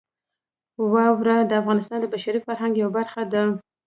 واوره 0.93 1.35
د 1.45 1.51
افغانستان 1.61 1.99
د 2.01 2.05
بشري 2.13 2.39
فرهنګ 2.47 2.73
یوه 2.81 2.91
برخه 2.97 3.21
ده. 3.33 3.43